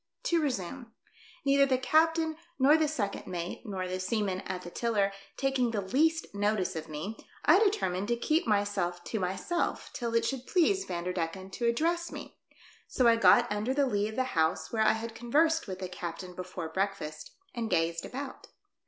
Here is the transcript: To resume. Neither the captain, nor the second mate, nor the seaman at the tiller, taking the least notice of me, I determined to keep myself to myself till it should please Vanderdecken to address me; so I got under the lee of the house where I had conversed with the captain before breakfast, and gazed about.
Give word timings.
To 0.23 0.41
resume. 0.41 0.93
Neither 1.45 1.67
the 1.67 1.77
captain, 1.77 2.35
nor 2.57 2.75
the 2.75 2.87
second 2.87 3.27
mate, 3.27 3.61
nor 3.65 3.87
the 3.87 3.99
seaman 3.99 4.41
at 4.47 4.63
the 4.63 4.71
tiller, 4.71 5.11
taking 5.37 5.69
the 5.69 5.81
least 5.81 6.25
notice 6.33 6.75
of 6.75 6.89
me, 6.89 7.15
I 7.45 7.59
determined 7.59 8.07
to 8.07 8.15
keep 8.15 8.47
myself 8.47 9.03
to 9.03 9.19
myself 9.19 9.91
till 9.93 10.15
it 10.15 10.25
should 10.25 10.47
please 10.47 10.85
Vanderdecken 10.85 11.51
to 11.51 11.67
address 11.67 12.11
me; 12.11 12.39
so 12.87 13.05
I 13.05 13.15
got 13.15 13.45
under 13.51 13.75
the 13.75 13.85
lee 13.85 14.07
of 14.07 14.15
the 14.15 14.23
house 14.33 14.71
where 14.73 14.81
I 14.81 14.93
had 14.93 15.13
conversed 15.13 15.67
with 15.67 15.77
the 15.77 15.87
captain 15.87 16.33
before 16.33 16.69
breakfast, 16.69 17.33
and 17.53 17.69
gazed 17.69 18.03
about. 18.03 18.47